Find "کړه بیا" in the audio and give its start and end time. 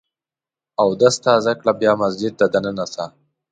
1.59-1.93